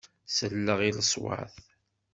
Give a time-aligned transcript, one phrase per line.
[0.37, 1.55] Selleɣ i leṣwat.